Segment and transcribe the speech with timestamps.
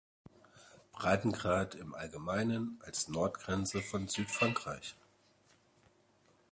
[0.93, 4.95] Breitengrad im Allgemeinen als Nordgrenze von Südfrankreich.